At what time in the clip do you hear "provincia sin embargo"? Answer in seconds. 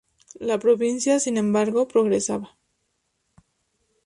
0.57-1.87